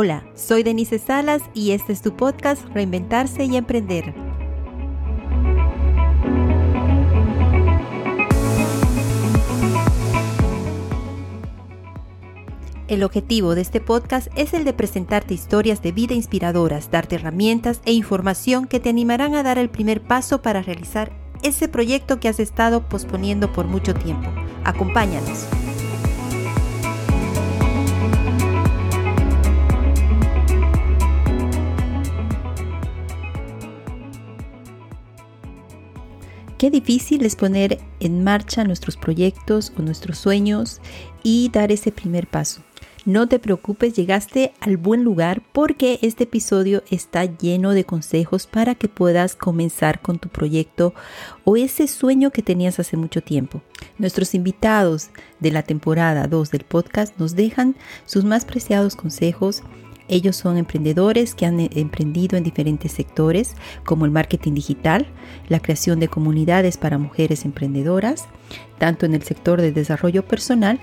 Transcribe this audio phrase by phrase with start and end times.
[0.00, 4.14] Hola, soy Denise Salas y este es tu podcast Reinventarse y Emprender.
[12.86, 17.80] El objetivo de este podcast es el de presentarte historias de vida inspiradoras, darte herramientas
[17.84, 21.10] e información que te animarán a dar el primer paso para realizar
[21.42, 24.30] ese proyecto que has estado posponiendo por mucho tiempo.
[24.62, 25.48] Acompáñanos.
[36.58, 40.80] Qué difícil es poner en marcha nuestros proyectos o nuestros sueños
[41.22, 42.62] y dar ese primer paso.
[43.04, 48.74] No te preocupes, llegaste al buen lugar porque este episodio está lleno de consejos para
[48.74, 50.94] que puedas comenzar con tu proyecto
[51.44, 53.62] o ese sueño que tenías hace mucho tiempo.
[53.96, 59.62] Nuestros invitados de la temporada 2 del podcast nos dejan sus más preciados consejos
[60.08, 65.06] ellos son emprendedores que han eh, emprendido en diferentes sectores como el marketing digital,
[65.48, 68.26] la creación de comunidades para mujeres emprendedoras,
[68.78, 70.80] tanto en el sector de desarrollo personal,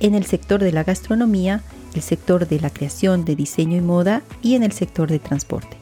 [0.00, 1.62] en el sector de la gastronomía,
[1.94, 5.76] el sector de la creación de diseño y moda y en el sector de transporte.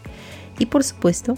[0.59, 1.35] Y por supuesto,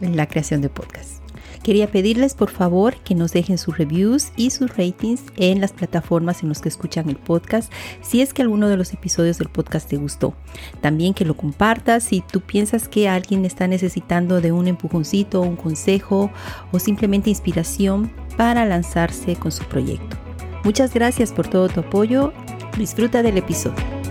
[0.00, 1.21] en la creación de podcasts.
[1.62, 6.42] Quería pedirles por favor que nos dejen sus reviews y sus ratings en las plataformas
[6.42, 9.88] en las que escuchan el podcast si es que alguno de los episodios del podcast
[9.88, 10.34] te gustó.
[10.80, 15.56] También que lo compartas si tú piensas que alguien está necesitando de un empujoncito, un
[15.56, 16.32] consejo
[16.72, 20.16] o simplemente inspiración para lanzarse con su proyecto.
[20.64, 22.32] Muchas gracias por todo tu apoyo.
[22.76, 24.01] Disfruta del episodio.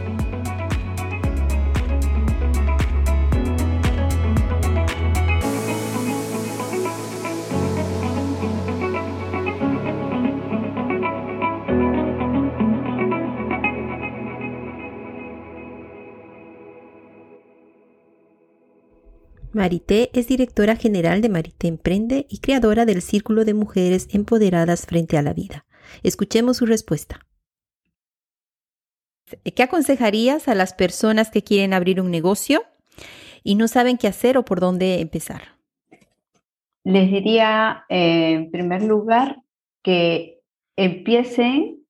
[19.61, 25.19] Marité es directora general de Marité Emprende y creadora del Círculo de Mujeres Empoderadas frente
[25.19, 25.67] a la Vida.
[26.01, 27.27] Escuchemos su respuesta.
[29.55, 32.63] ¿Qué aconsejarías a las personas que quieren abrir un negocio
[33.43, 35.43] y no saben qué hacer o por dónde empezar?
[36.83, 39.43] Les diría, eh, en primer lugar,
[39.83, 40.39] que
[40.75, 41.85] empiecen,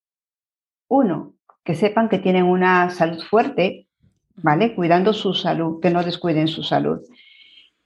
[0.89, 3.87] uno, que sepan que tienen una salud fuerte,
[4.35, 4.75] ¿vale?
[4.75, 6.99] Cuidando su salud, que no descuiden su salud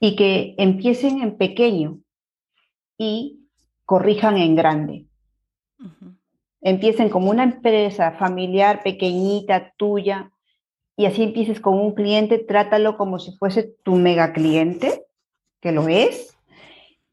[0.00, 2.00] y que empiecen en pequeño
[2.98, 3.48] y
[3.84, 5.06] corrijan en grande.
[6.60, 10.32] Empiecen como una empresa familiar pequeñita tuya
[10.96, 15.04] y así empieces con un cliente, trátalo como si fuese tu mega cliente,
[15.60, 16.36] que lo es,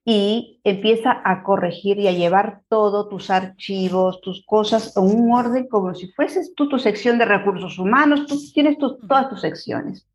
[0.05, 5.67] y empieza a corregir y a llevar todos tus archivos, tus cosas en un orden
[5.67, 10.07] como si fueses tú tu sección de recursos humanos, tú tienes todas tus secciones.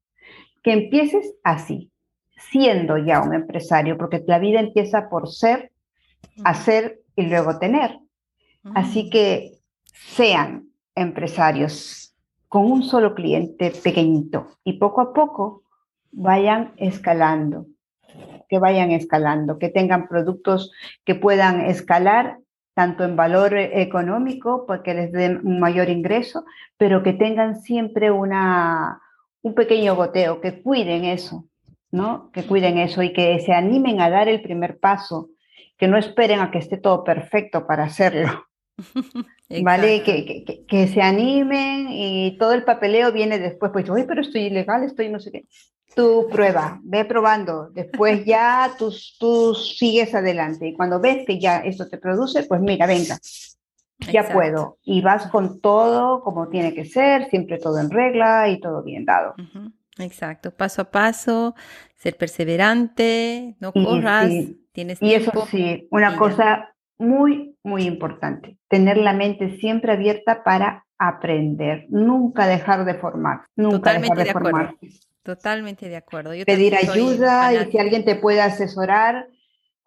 [0.63, 1.91] Que empieces así,
[2.39, 5.73] siendo ya un empresario, porque la vida empieza por ser,
[6.45, 7.99] hacer y luego tener.
[8.75, 9.59] Así que
[9.93, 12.15] sean empresarios
[12.49, 15.63] con un solo cliente pequeñito y poco a poco
[16.11, 17.67] vayan escalando,
[18.49, 20.73] que vayan escalando, que tengan productos
[21.05, 22.39] que puedan escalar
[22.75, 26.45] tanto en valor económico, porque les den un mayor ingreso,
[26.77, 29.01] pero que tengan siempre una,
[29.43, 31.45] un pequeño goteo, que cuiden eso,
[31.91, 32.31] ¿no?
[32.33, 35.31] Que cuiden eso y que se animen a dar el primer paso,
[35.77, 38.47] que no esperen a que esté todo perfecto para hacerlo.
[39.63, 40.03] ¿Vale?
[40.03, 44.85] Que, que, se animen y todo el papeleo viene después, pues, oye, pero estoy ilegal,
[44.85, 45.47] estoy no sé qué.
[45.95, 51.59] Tú prueba, ve probando, después ya tú, tú sigues adelante y cuando ves que ya
[51.59, 53.19] esto te produce, pues mira, venga,
[54.13, 54.79] ya puedo.
[54.85, 59.07] Y vas con todo como tiene que ser, siempre todo en regla y todo bien
[59.07, 59.35] dado.
[59.99, 61.55] Exacto, paso a paso,
[61.97, 64.31] ser perseverante, no corras,
[64.73, 70.85] tienes Y eso sí, una cosa muy, muy importante, tener la mente siempre abierta para
[70.99, 74.75] aprender, nunca dejar de formar, nunca dejar de, formar.
[75.23, 76.31] Totalmente de acuerdo.
[76.47, 79.29] Pedir ayuda y si alguien te puede asesorar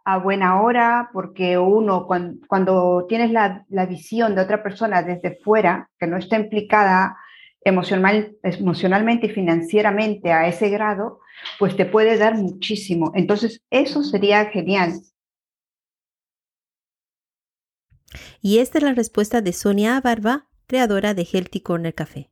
[0.03, 5.39] a buena hora, porque uno cuando, cuando tienes la, la, visión de otra persona desde
[5.43, 7.17] fuera, que no está implicada
[7.63, 11.19] emocional, emocionalmente y financieramente a ese grado,
[11.59, 13.11] pues te puede dar muchísimo.
[13.15, 14.93] Entonces, eso sería genial.
[18.41, 22.29] Y esta es la respuesta de Sonia Barba, creadora de Healthy Corner Café.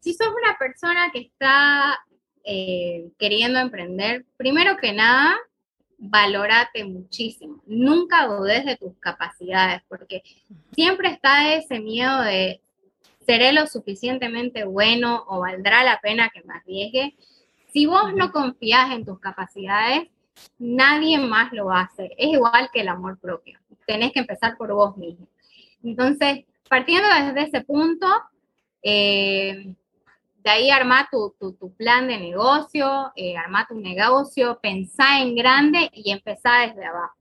[0.00, 1.98] Si sos una persona que está
[2.44, 5.36] eh, queriendo emprender, primero que nada,
[5.98, 7.62] valórate muchísimo.
[7.66, 10.22] Nunca dudes de tus capacidades, porque
[10.74, 12.60] siempre está ese miedo de
[13.26, 17.16] ¿seré lo suficientemente bueno o valdrá la pena que me arriesgue?
[17.72, 20.08] Si vos no confías en tus capacidades,
[20.58, 22.12] nadie más lo hacer.
[22.16, 23.58] Es igual que el amor propio.
[23.86, 25.26] Tenés que empezar por vos mismo.
[25.82, 28.06] Entonces, partiendo desde ese punto,
[28.82, 29.74] eh,
[30.44, 31.34] de ahí arma tu,
[31.76, 37.16] plan de negocio, eh, arma tu negocio, pensá en grande y empezá desde abajo.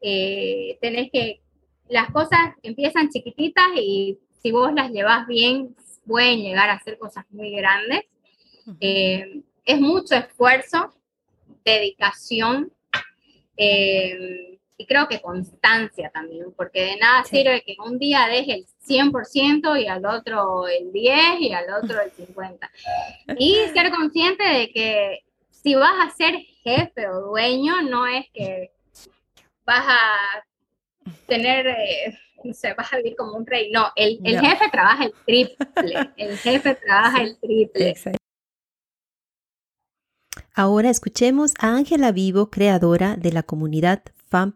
[0.00, 1.42] Eh, tenés que,
[1.88, 7.24] las cosas empiezan chiquititas y si vos las llevas bien, pueden llegar a ser cosas
[7.30, 8.04] muy grandes.
[8.80, 10.92] Eh, es mucho esfuerzo,
[11.64, 12.72] dedicación
[14.82, 19.80] y creo que constancia también, porque de nada sirve que un día deje el 100%
[19.80, 22.70] y al otro el 10 y al otro el 50.
[23.38, 26.34] Y ser consciente de que si vas a ser
[26.64, 28.72] jefe o dueño, no es que
[29.64, 30.44] vas a
[31.26, 33.70] tener, eh, no sé, vas a vivir como un rey.
[33.70, 36.12] No, el, el jefe trabaja el triple.
[36.16, 37.94] El jefe trabaja el triple.
[40.54, 44.02] Ahora escuchemos a Ángela Vivo, creadora de la comunidad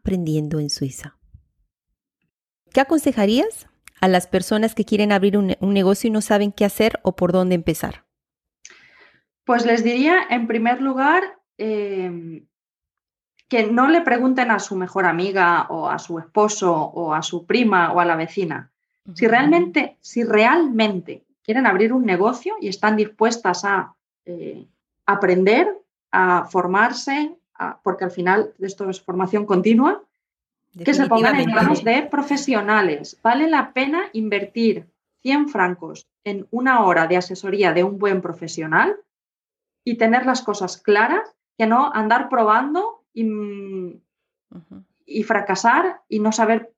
[0.02, 1.18] Prendiendo en Suiza.
[2.72, 3.68] ¿Qué aconsejarías
[4.00, 7.32] a las personas que quieren abrir un, negocio y no saben qué hacer o por
[7.32, 8.06] dónde empezar?
[9.44, 11.22] Pues les diría, en primer lugar,
[11.58, 12.46] em,
[13.48, 17.46] que no le pregunten a su mejor amiga o a su esposo o a su
[17.46, 18.70] prima o a la vecina.
[19.14, 23.94] Si realmente, si realmente quieren abrir un negocio y están dispuestas a
[24.24, 24.66] eh,
[25.06, 25.68] aprender,
[26.10, 27.36] a formarse,
[27.82, 30.02] porque al final esto es formación continua,
[30.84, 33.16] que se pongan en manos de profesionales.
[33.22, 34.86] Vale la pena invertir
[35.22, 38.96] 100 francos en una hora de asesoría de un buen profesional
[39.84, 44.02] y tener las cosas claras, que no andar probando y,
[45.06, 46.72] y fracasar y no saber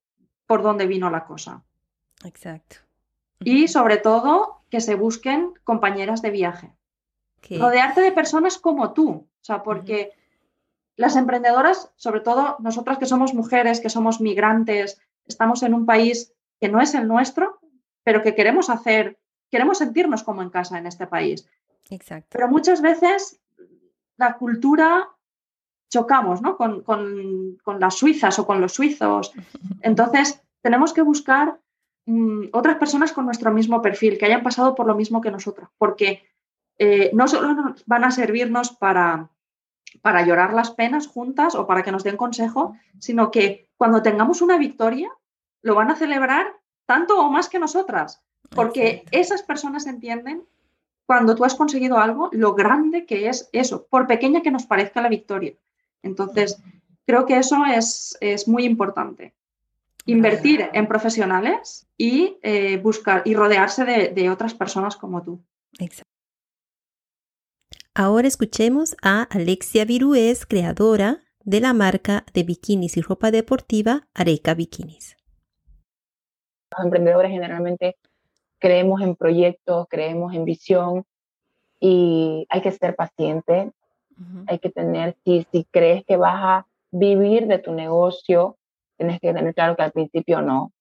[0.47, 1.65] por dónde vino la cosa.
[2.25, 2.77] Exacto.
[3.41, 6.75] Y sobre todo, que se busquen compañeras de viaje.
[7.51, 9.11] Rodearte de personas como tú.
[9.11, 10.13] O sea, porque
[10.97, 16.33] las emprendedoras, sobre todo nosotras que somos mujeres, que somos migrantes, estamos en un país
[16.61, 17.61] que no es el nuestro,
[18.03, 19.19] pero que queremos hacer,
[19.51, 21.49] queremos sentirnos como en casa en este país.
[21.91, 22.29] Exacto.
[22.31, 23.41] Pero muchas veces
[24.17, 25.09] la cultura
[25.89, 26.57] chocamos ¿no?
[26.57, 29.33] con, las suizas o con los suizos.
[29.83, 31.61] Entonces, tenemos que buscar
[32.07, 35.69] mm, otras personas con nuestro mismo perfil, que hayan pasado por lo mismo que nosotros,
[35.79, 36.25] porque
[36.79, 39.31] eh, no solo van a servirnos para
[40.03, 44.43] para llorar las penas juntas o para que nos den consejo, sino que cuando tengamos
[44.43, 45.11] una victoria,
[45.63, 46.55] lo van a celebrar
[46.87, 50.45] tanto o más que nosotras, porque esas personas entienden
[51.07, 55.01] cuando tú has conseguido algo, lo grande que es eso, por pequeña que nos parezca
[55.01, 55.55] la victoria.
[56.03, 56.63] Entonces,
[57.07, 59.35] creo que eso es, es muy importante.
[60.07, 65.45] Invertir en profesionales y eh, buscar y rodearse de, de, otras personas como tú.
[65.79, 66.09] Exacto.
[67.95, 74.55] Ahora escuchemos a Alexia Virués, creadora de la marca de bikinis y ropa deportiva Areca
[74.55, 75.17] Bikinis.
[76.71, 77.97] Los emprendedores generalmente
[78.59, 81.05] creemos en proyectos, creemos en visión
[81.81, 83.73] y hay que ser paciente,
[84.47, 88.57] hay que tener, si, si crees que vas a vivir de tu negocio,
[88.97, 90.73] tienes que tener claro que al principio no.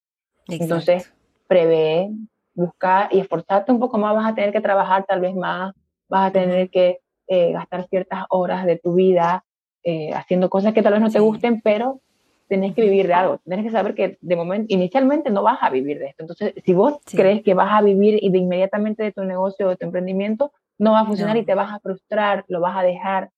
[0.48, 1.14] Entonces,
[1.48, 2.10] prevé,
[2.54, 5.74] busca y esforzarte un poco más, vas a tener que trabajar tal vez más,
[6.10, 9.44] vas a tener que eh, gastar ciertas horas de tu vida
[9.84, 12.02] eh, haciendo cosas que tal vez no te gusten, pero
[12.48, 13.40] tenés que vivir de algo.
[13.46, 16.24] Tenés que saber que de momento, inicialmente no vas a vivir de esto.
[16.24, 19.70] Entonces, si vos crees que vas a vivir y de inmediatamente de tu negocio o
[19.70, 22.84] de tu emprendimiento, no va a funcionar y te vas a frustrar, lo vas a
[22.84, 23.32] dejar.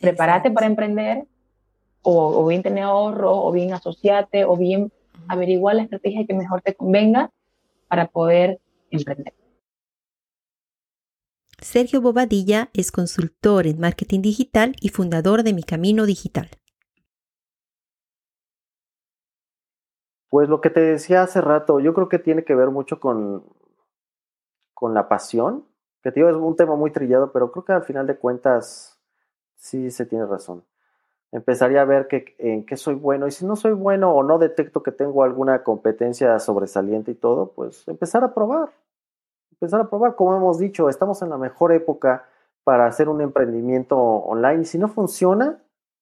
[0.00, 1.26] Prepárate para emprender
[2.02, 4.92] o, o, bien tener ahorro o bien asociate o bien
[5.28, 7.30] averiguar la estrategia que mejor te convenga
[7.88, 8.60] para poder
[8.90, 9.34] emprender.
[11.60, 16.50] Sergio Bobadilla es consultor en marketing digital y fundador de Mi Camino Digital.
[20.28, 23.44] Pues lo que te decía hace rato, yo creo que tiene que ver mucho con,
[24.74, 25.66] con la pasión,
[26.12, 28.98] que es un tema muy trillado, pero creo que al final de cuentas
[29.56, 30.64] sí se tiene razón.
[31.32, 34.38] Empezaría a ver que, en qué soy bueno y si no soy bueno o no
[34.38, 38.70] detecto que tengo alguna competencia sobresaliente y todo, pues empezar a probar
[39.60, 40.14] empezar a probar.
[40.16, 42.28] Como hemos dicho, estamos en la mejor época
[42.64, 44.62] para hacer un emprendimiento online.
[44.62, 45.58] Y si no funciona,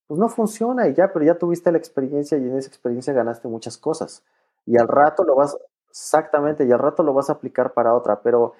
[0.06, 3.48] pues no funciona y ya, pero ya tuviste la experiencia y en esa experiencia ganaste
[3.48, 4.24] muchas cosas.
[4.66, 5.56] Y al rato lo vas,
[5.90, 8.20] exactamente, y al rato lo vas a aplicar para otra.
[8.22, 8.54] Pero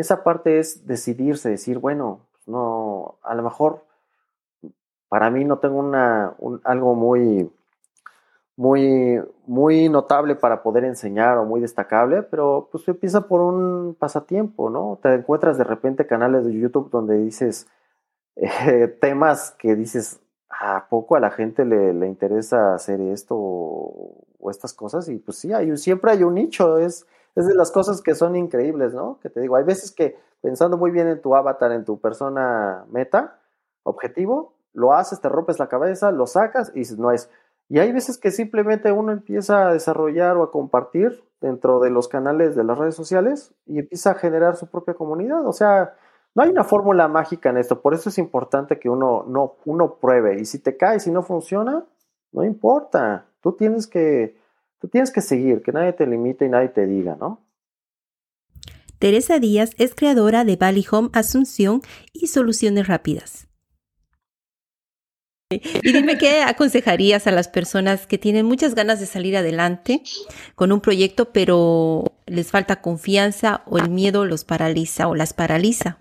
[0.00, 3.84] esa parte es decidirse, decir, bueno, no, a lo mejor
[5.08, 7.50] para mí no tengo una, algo muy,
[8.56, 14.70] muy, muy notable para poder enseñar o muy destacable, pero pues empieza por un pasatiempo,
[14.70, 14.98] ¿no?
[15.02, 17.66] Te encuentras de repente canales de YouTube donde dices
[18.36, 24.50] eh, temas que dices, ¿a poco a la gente le, le interesa hacer esto o,
[24.50, 25.08] estas cosas?
[25.08, 28.36] Y pues sí, hay, siempre hay un nicho, es, es de las cosas que son
[28.36, 29.18] increíbles, ¿no?
[29.20, 32.84] Que te digo, hay veces que pensando muy bien en tu avatar, en tu persona
[32.90, 33.40] meta,
[33.82, 37.30] objetivo, lo haces, te rompes la cabeza, lo sacas y no es
[37.68, 42.08] y hay veces que simplemente uno empieza a desarrollar o a compartir dentro de los
[42.08, 45.46] canales de las redes sociales y empieza a generar su propia comunidad.
[45.46, 45.94] O sea,
[46.34, 49.96] no hay una fórmula mágica en esto, por eso es importante que uno, no, uno
[49.96, 50.40] pruebe.
[50.40, 51.84] Y si te cae, si no funciona,
[52.32, 53.26] no importa.
[53.42, 54.37] Tú tienes que,
[54.80, 57.44] tú tienes que seguir, que nadie te limite y nadie te diga, ¿no?
[58.98, 61.82] Teresa Díaz es creadora de Valley Home Asunción
[62.12, 63.48] y Soluciones Rápidas.
[65.50, 70.02] Y dime qué aconsejarías a las personas que tienen muchas ganas de salir adelante
[70.54, 75.98] con un proyecto, pero les falta confianza o el miedo los paraliza o las paraliza.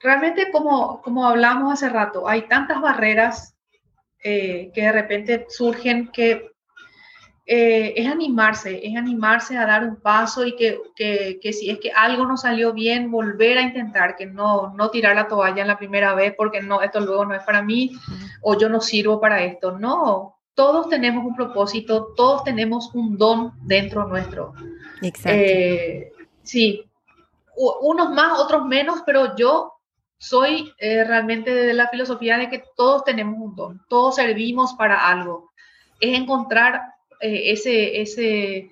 [0.00, 3.56] Realmente, como, como hablamos hace rato, hay tantas barreras
[4.22, 6.52] eh, que de repente surgen que
[7.50, 11.90] eh, es animarse, es animarse a dar un paso y que, que, si es que
[11.90, 15.78] algo no salió bien, volver a intentar, que no, no tirar la toalla en la
[15.78, 17.92] primera vez porque no, esto luego no es para mí
[18.42, 19.78] o yo no sirvo para esto.
[19.78, 24.52] No, todos tenemos un propósito, todos tenemos un don dentro nuestro.
[25.00, 25.30] Exacto.
[25.32, 26.12] Eh,
[26.42, 26.84] sí,
[27.56, 29.72] unos más, otros menos, pero yo
[30.18, 35.08] soy eh, realmente de la filosofía de que todos tenemos un don, todos servimos para
[35.08, 35.50] algo.
[35.98, 38.70] Es encontrar eh, ese, ese,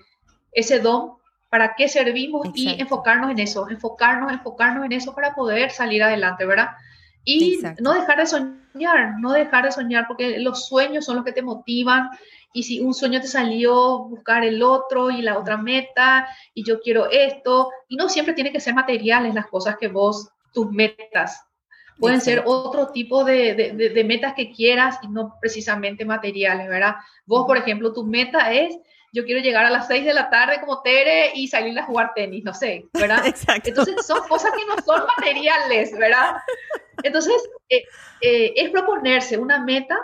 [0.53, 1.13] ese don,
[1.49, 6.45] para qué servimos y enfocarnos en eso, enfocarnos, enfocarnos en eso para poder salir adelante,
[6.45, 6.71] ¿verdad?
[7.25, 11.33] Y no dejar de soñar, no dejar de soñar, porque los sueños son los que
[11.33, 12.11] te motivan.
[12.53, 16.81] Y si un sueño te salió, buscar el otro y la otra meta, y yo
[16.81, 21.45] quiero esto, y no siempre tiene que ser materiales las cosas que vos, tus metas,
[21.99, 26.97] Pueden ser otro tipo de, de, metas que quieras y no precisamente materiales, ¿verdad?
[27.25, 28.77] Vos, por ejemplo, tu meta es,
[29.13, 32.13] yo quiero llegar a las 6 de la tarde como Tere y salir a jugar
[32.15, 33.27] tenis, no sé, ¿verdad?
[33.27, 33.71] Exacto.
[33.71, 36.37] Entonces son cosas que no son materiales, ¿verdad?
[37.03, 37.35] Entonces,
[37.71, 37.85] eh,
[38.21, 39.97] eh, es proponerse una meta,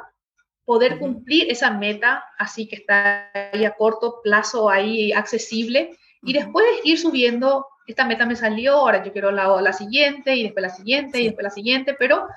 [0.65, 6.65] poder cumplir esa meta, así que está ahí a corto plazo, ahí accesible, y después
[6.85, 10.71] ir subiendo esta meta me salió, ahora yo quiero la, la siguiente y después la
[10.71, 12.29] siguiente y después la siguiente, pero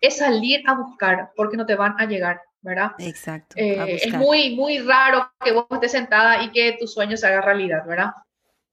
[0.00, 2.92] es salir a buscar porque no te van a llegar, ¿verdad?
[2.98, 3.54] Exacto.
[3.58, 7.40] Eh, es muy, muy raro que vos estés sentada y que tu sueño se haga
[7.40, 8.12] realidad, ¿verdad?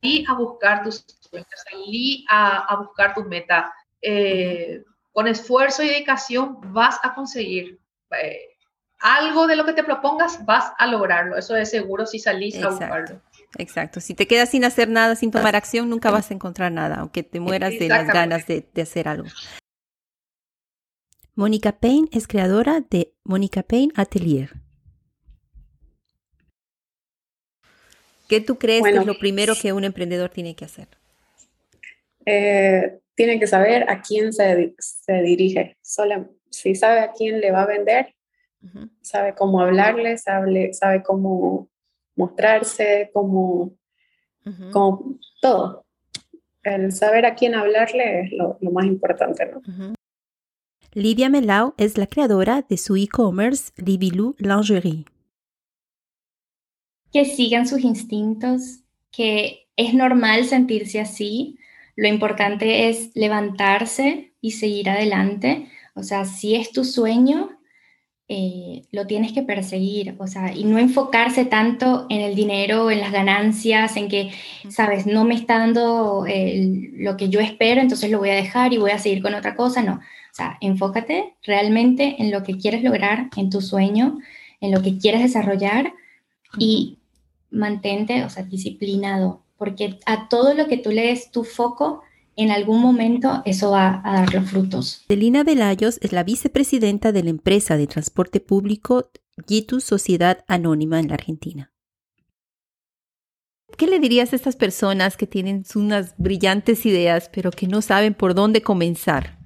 [0.02, 3.74] Y a buscar tus sueños, salí a, a buscar tu meta.
[4.02, 7.80] Eh, con esfuerzo y dedicación vas a conseguir
[8.18, 8.56] eh,
[9.00, 11.38] algo de lo que te propongas, vas a lograrlo.
[11.38, 13.22] Eso es seguro si salís a buscarlo.
[13.58, 14.00] Exacto.
[14.00, 17.24] Si te quedas sin hacer nada, sin tomar acción, nunca vas a encontrar nada, aunque
[17.24, 19.28] te mueras de las ganas de, hacer algo.
[21.36, 24.52] Mónica Payne es creadora de Mónica Payne Atelier.
[28.28, 30.88] ¿Qué tú crees que es lo primero que un emprendedor tiene que hacer?
[32.26, 34.76] Eh, tiene que saber a quién se,
[35.08, 35.78] dirige.
[36.50, 38.16] si sabe a quién le va a vender,
[39.02, 41.70] sabe cómo hablarle, sabe, sabe cómo
[42.16, 43.74] mostrarse, como,
[44.72, 45.86] como todo.
[46.64, 49.96] El saber a quién hablarle es lo, más importante, ¿no?
[50.94, 55.06] Lidia Melau es la creadora de su e-commerce Libilou Lingerie.
[57.14, 61.58] Que sigan sus instintos, que es normal sentirse así.
[61.96, 65.70] Lo importante es levantarse y seguir adelante.
[65.96, 67.58] O sea, si es tu sueño,
[68.34, 73.02] eh, lo tienes que perseguir, o sea, y no enfocarse tanto en el dinero, en
[73.02, 74.32] las ganancias, en que,
[74.70, 78.78] sabes, no me está dando lo que yo espero, entonces lo voy a dejar y
[78.78, 79.96] voy a seguir con otra cosa, no.
[79.96, 84.20] O sea, enfócate realmente en lo que quieres lograr, en tu sueño,
[84.62, 85.92] en lo que quieres desarrollar
[86.58, 87.00] y
[87.50, 92.02] mantente, o sea, disciplinado, porque a todo lo que tú le des tu foco,
[92.36, 95.06] en algún momento eso va a dar los frutos.
[95.08, 99.12] Delina Velayos es la vicepresidenta de la empresa de transporte público
[99.48, 101.72] Gitu Sociedad Anónima en la Argentina.
[103.78, 108.14] ¿Qué le dirías a estas personas que tienen unas brillantes ideas pero que no saben
[108.14, 109.40] por dónde comenzar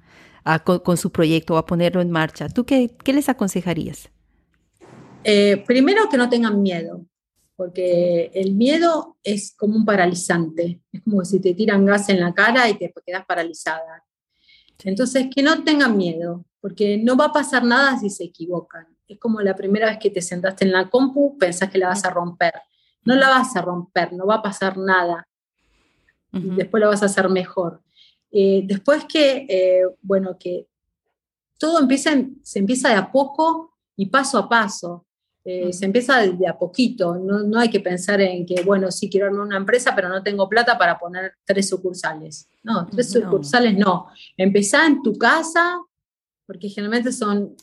[0.64, 2.48] con, su proyecto o a ponerlo en marcha?
[2.48, 4.10] ¿Tú qué, les aconsejarías?
[5.24, 7.04] Eh, primero que no tengan miedo,
[7.56, 12.34] porque el miedo es como un paralizante, es como si te tiran gas en la
[12.34, 14.04] cara y te quedas paralizada.
[14.84, 18.86] Entonces, que no tengan miedo, porque no va a pasar nada si se equivocan.
[19.08, 22.04] es como la primera vez que te sentaste en la compu, pensás que la vas
[22.04, 22.52] a romper.
[23.04, 25.26] No la vas a romper, no va a pasar nada.
[26.32, 27.82] Después la vas a hacer mejor.
[28.30, 30.66] Eh, después que, eh, bueno, que
[31.58, 32.10] todo empieza,
[32.42, 35.05] se empieza de a poco y paso a paso.
[35.48, 39.08] Eh, se empieza de, a poquito, no, no, hay que pensar en que, bueno, sí
[39.08, 42.48] quiero armar una empresa, pero no tengo plata para poner tres sucursales.
[42.64, 44.08] No, tres sucursales no.
[44.36, 45.80] Empezá en tu casa,
[46.46, 47.54] porque generalmente son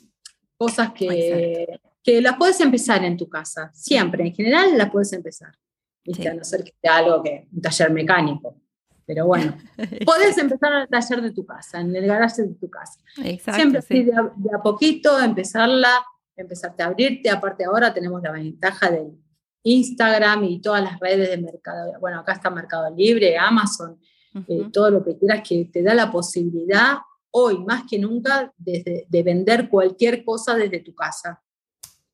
[0.55, 1.67] cosas que,
[2.01, 5.51] que las puedes empezar en tu casa, siempre, en general las puedes empezar.
[5.51, 8.57] A no ser que sea algo que, un taller mecánico.
[9.05, 9.57] Pero bueno,
[10.05, 12.99] puedes empezar en el taller de tu casa, en el garaje de tu casa.
[13.23, 17.29] Exacto, Siempre así de, a, poquito, empezarla, empezarte a abrirte.
[17.29, 19.17] Aparte ahora tenemos la ventaja del
[19.63, 21.93] Instagram y todas las redes de mercado.
[21.99, 23.99] Bueno, acá está Mercado Libre, Amazon,
[24.47, 26.97] eh, todo lo que quieras que te da la posibilidad
[27.31, 31.41] hoy más que nunca de, de vender cualquier cosa desde tu casa,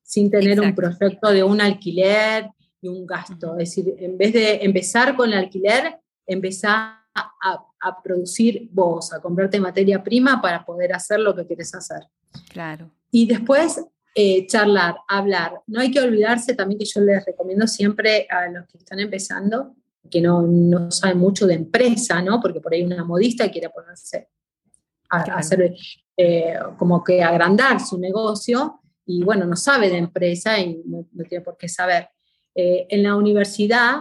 [0.02, 2.48] sin tener un proyecto de un alquiler
[2.80, 3.58] y un gasto.
[3.58, 9.60] Es decir, en vez de empezar con el alquiler, empezar a, producir vos, a comprarte
[9.60, 12.06] materia prima para poder hacer lo que quieres hacer.
[12.48, 12.90] Claro.
[13.10, 15.60] Y después eh, charlar, hablar.
[15.66, 19.76] No hay que olvidarse también que yo les recomiendo siempre a los que están empezando,
[20.10, 22.40] que no, no saben mucho de empresa, ¿no?
[22.40, 24.28] Porque por ahí una modista quiere ponerse
[25.10, 25.74] a, hacer
[26.16, 31.44] eh, como que agrandar su negocio y bueno, no sabe de empresa y no, tiene
[31.44, 32.08] por qué saber.
[32.54, 34.00] Eh, en la universidad,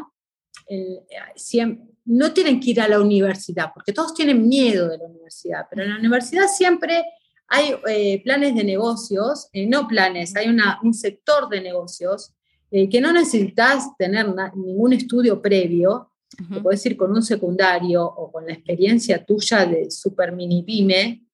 [1.35, 5.67] siempre, no tienen que ir a la universidad, porque todos tienen miedo de la universidad,
[5.69, 7.05] pero en la universidad siempre
[7.49, 10.47] hay eh, planes de negocios, eh, no planes, hay
[10.83, 12.35] un sector de negocios
[12.69, 16.11] eh, que no necesitas tener ningún estudio previo,
[16.53, 21.25] te puedes ir con un secundario o con la experiencia tuya de super mini pyme.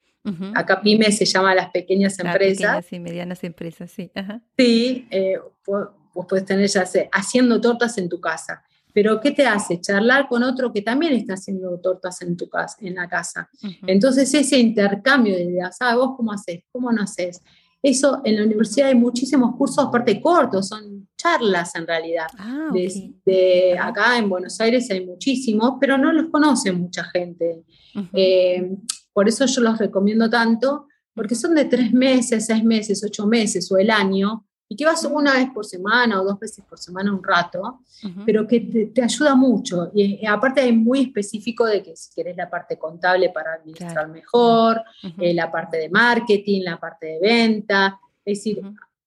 [0.55, 2.77] Acá pyme se llama las pequeñas empresas.
[2.77, 4.09] Pequeñas y medianas empresas, sí.
[4.57, 5.07] Sí,
[5.67, 5.89] vos,
[6.27, 8.63] puedes tener ya haciendo tortas en tu casa.
[8.95, 9.81] Pero ¿qué te hace?
[9.81, 13.49] Charlar con otro que también está haciendo tortas en tu casa, en la casa.
[13.85, 15.97] Entonces ese intercambio de ideas, ¿sabes?
[15.97, 16.63] ¿Vos cómo haces?
[16.71, 17.41] ¿Cómo no haces?
[17.83, 22.27] Eso en la universidad hay muchísimos cursos, aparte cortos, son charlas en realidad.
[22.39, 27.65] Ah, de, acá en Buenos Aires hay muchísimos, pero no los conoce mucha gente.
[28.13, 28.77] Eh,
[29.11, 33.69] por eso yo los recomiendo tanto, porque son de tres meses, seis meses, ocho meses
[33.73, 37.13] o el año, y que vas una vez por semana o dos veces por semana
[37.13, 37.81] un rato,
[38.25, 39.91] pero que te, ayuda mucho.
[39.93, 44.81] Y, aparte es muy específico de que si quieres la parte contable para administrar mejor,
[45.19, 48.61] eh, la parte de marketing, la parte de venta, es decir,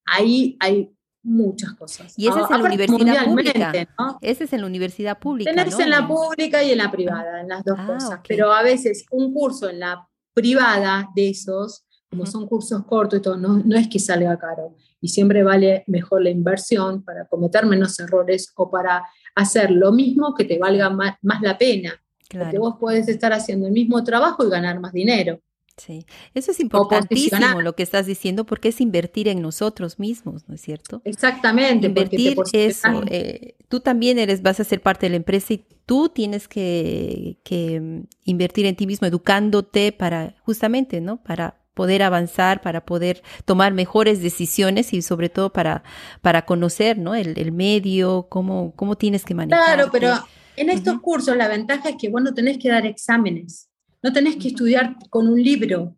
[0.05, 0.91] ahí hay
[1.23, 2.13] muchas cosas.
[2.17, 3.87] Y ese es en la universidad pública.
[3.99, 4.17] ¿no?
[4.21, 5.51] Ese es en la universidad pública.
[5.51, 8.19] Tenés en la pública y en la privada, en las dos ah, cosas.
[8.27, 13.21] Pero a veces un curso en la privada de esos, como son cursos cortos y
[13.21, 17.65] todo, no, no es que salga caro y siempre vale mejor la inversión para cometer
[17.65, 22.01] menos errores o para hacer lo mismo que te valga más, la pena.
[22.31, 25.39] Porque vos puedes estar haciendo el mismo trabajo y ganar más dinero.
[25.77, 30.55] Sí, eso es importantísimo lo que estás diciendo porque es invertir en nosotros mismos, ¿no
[30.55, 31.01] es cierto?
[31.05, 31.87] Exactamente.
[31.87, 33.01] Invertir eso.
[33.07, 37.39] Eh, tú también eres, vas a ser parte de la empresa y tú tienes que,
[37.43, 41.23] que mm, invertir en ti mismo, educándote para justamente, ¿no?
[41.23, 45.81] Para poder avanzar, para poder tomar mejores decisiones y sobre todo para,
[46.19, 47.15] para conocer ¿no?
[47.15, 49.75] el, medio, cómo, cómo tienes que manejar.
[49.75, 50.13] Claro, pero
[50.57, 53.69] en estos cursos la ventaja es que vos no tenés que dar exámenes,
[54.03, 55.95] no tenés que estudiar con un libro,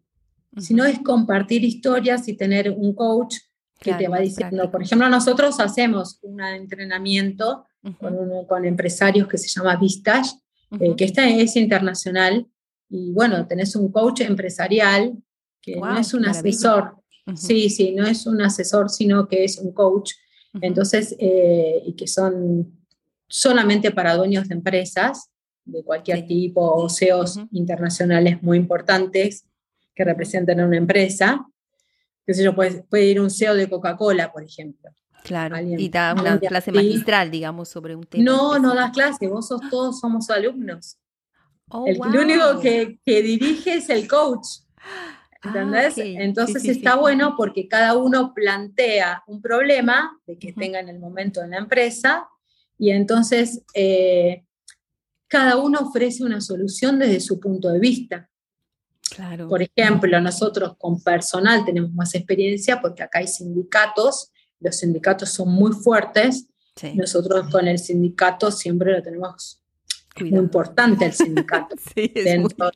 [0.55, 3.37] sino es compartir historias y tener un coach
[3.79, 4.69] que te va diciendo.
[4.69, 7.65] Por ejemplo, nosotros hacemos un entrenamiento
[7.97, 10.29] con, con, empresarios que se llama Vistage,
[10.79, 12.45] eh, que está, es internacional,
[12.87, 15.17] y bueno, tenés un coach empresarial
[15.61, 16.95] que no es un asesor.
[17.35, 20.13] Sí, sí, no es un asesor, sino que es un coach.
[20.61, 22.85] Entonces, eh, y que son
[23.27, 25.29] solamente para dueños de empresas
[25.63, 29.45] de cualquier tipo o CEOs internacionales muy importantes
[29.95, 31.45] que representan a una empresa.
[32.25, 34.91] Qué sé yo, puede, puede ir un CEO de Coca-Cola, por ejemplo.
[35.23, 38.23] Claro, y da una clase magistral, digamos, sobre un tema.
[38.23, 40.97] No, no das clase, vos sos, todos somos alumnos.
[41.69, 44.47] Oh, el, único que, que dirige es el coach.
[45.43, 45.97] ¿Entendés?
[45.97, 50.99] Ah, Entonces está bueno porque cada uno plantea un problema de que tenga en el
[50.99, 52.27] momento en la empresa
[52.77, 54.43] y entonces eh,
[55.27, 58.29] cada uno ofrece una solución desde su punto de vista.
[59.15, 59.49] Claro.
[59.49, 65.49] Por ejemplo, nosotros con personal tenemos más experiencia porque acá hay sindicatos, los sindicatos son
[65.49, 66.47] muy fuertes.
[66.95, 69.61] Nosotros con el sindicato siempre lo tenemos
[70.19, 72.71] muy importante el sindicato dentro,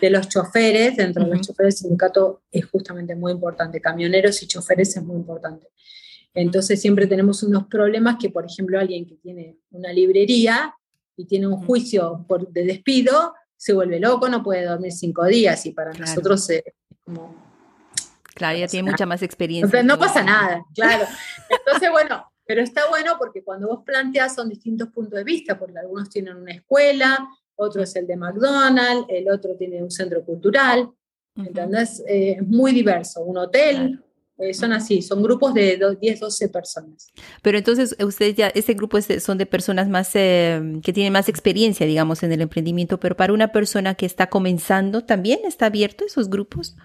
[0.00, 4.46] de los choferes, dentro de los choferes el sindicato es justamente muy importante, camioneros y
[4.46, 5.68] choferes es muy importante.
[6.34, 10.74] Entonces siempre tenemos unos problemas que, por ejemplo, alguien que tiene una librería
[11.16, 15.64] y tiene un juicio por, de despido, se vuelve loco, no puede dormir cinco días
[15.64, 16.62] y para nosotros es
[17.04, 17.46] como...
[18.34, 19.82] Claro, ya tiene mucha más experiencia.
[19.82, 21.06] no pasa nada, claro.
[21.48, 25.78] Entonces, bueno, pero está bueno porque cuando vos planteas son distintos puntos de vista, porque
[25.78, 27.26] algunos tienen una escuela,
[27.56, 30.90] otro es el de McDonald's, el otro tiene un centro cultural,
[31.34, 32.02] ¿entendés?
[32.06, 34.02] Eh, es muy diverso, un hotel,
[34.38, 37.08] eh, son así, son grupos de 10, 12 personas.
[37.42, 41.86] Pero entonces ustedes ya, ese grupo son de personas más eh, que tienen más experiencia,
[41.86, 46.28] digamos, en el emprendimiento, pero para una persona que está comenzando, ¿también está abierto esos
[46.28, 46.76] grupos?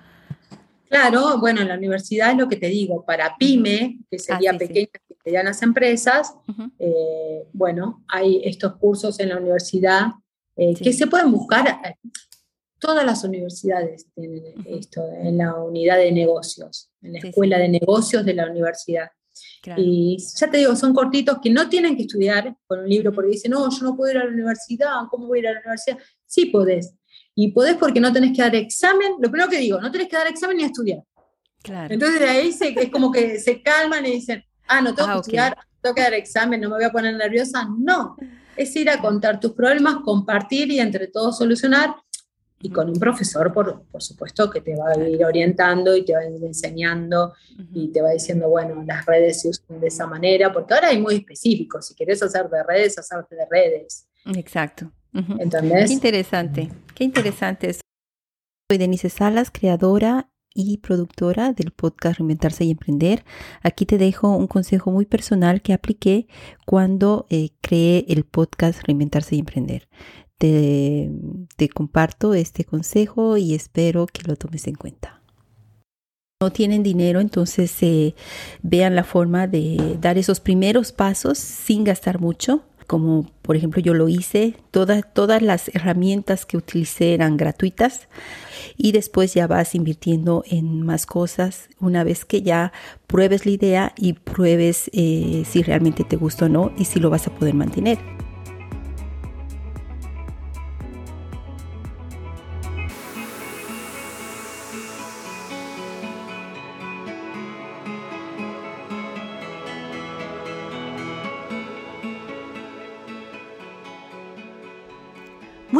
[0.88, 4.58] Claro, bueno, en la universidad es lo que te digo, para PYME, que ah, sería
[4.58, 6.34] pequeñas y medianas empresas,
[7.54, 10.08] bueno, hay estos cursos en la universidad
[10.56, 11.96] eh, que se pueden buscar, eh,
[12.80, 18.26] todas las universidades tienen esto en la unidad de negocios, en la escuela de negocios
[18.26, 19.10] de la universidad.
[19.78, 23.32] Y ya te digo, son cortitos que no tienen que estudiar con un libro porque
[23.32, 25.60] dicen, no, yo no puedo ir a la universidad, ¿cómo voy a ir a la
[25.60, 25.98] universidad?
[26.26, 26.94] Sí podés.
[27.36, 29.14] Y podés porque no tenés que dar examen.
[29.20, 31.04] Lo primero que digo, no tenés que dar examen ni estudiar.
[31.64, 35.14] Entonces de ahí se, es como que se calman y dicen, ah, no tengo ah,
[35.14, 37.68] que estudiar, tengo que dar examen, no me voy a poner nerviosa.
[37.78, 38.16] No,
[38.56, 41.96] es ir a contar tus problemas, compartir y entre todos solucionar.
[42.64, 46.14] Y con un profesor, por, por supuesto, que te va a ir orientando y te
[46.14, 47.34] va a ir enseñando
[47.74, 51.02] y te va diciendo, bueno, las redes se usan de esa manera, porque ahora hay
[51.02, 51.88] muy específicos.
[51.88, 54.08] Si quieres hacer de redes, hacerte de redes.
[54.36, 54.92] Exacto.
[55.14, 55.88] ¿Entendés?
[55.88, 57.74] Qué interesante, qué interesante
[58.72, 63.24] Soy Denise Salas, creadora y productora del podcast Reinventarse y Emprender.
[63.62, 66.28] Aquí te dejo un consejo muy personal que apliqué
[66.66, 69.88] cuando eh, creé el podcast Reinventarse y Emprender.
[70.38, 71.10] Te,
[71.74, 75.22] comparto este consejo y espero que lo tomes en cuenta.
[76.42, 78.16] No tienen dinero, entonces eh,
[78.64, 83.93] vean la forma de dar esos primeros pasos sin gastar mucho como por ejemplo yo
[83.93, 88.10] lo hice, todas, todas las herramientas que utilicé eran gratuitas
[88.75, 92.73] y después ya vas invirtiendo en más cosas una vez que ya
[93.08, 97.10] pruebes la idea y pruebes eh, si realmente te gusta o no y si lo
[97.10, 98.21] vas a poder mantener.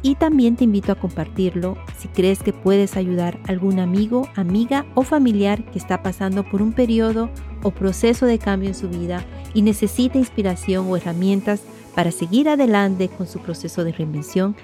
[0.01, 4.86] Y también te invito a compartirlo si crees que puedes ayudar a algún amigo, amiga
[4.95, 7.29] o familiar que está pasando por un periodo
[7.63, 11.63] o proceso de cambio en su vida y necesita inspiración o herramientas
[11.95, 14.55] para seguir adelante con su proceso de reinvención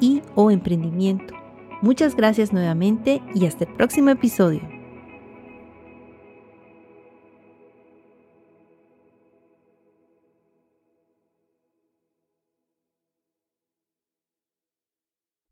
[0.00, 1.34] y o emprendimiento.
[1.82, 4.73] Muchas gracias nuevamente y hasta el próximo episodio.